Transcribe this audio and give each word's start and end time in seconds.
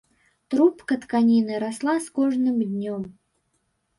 Трубка 0.53 0.95
тканіны 1.03 1.59
расла 1.63 1.95
з 2.05 2.15
кожным 2.17 2.57
днём. 2.69 3.01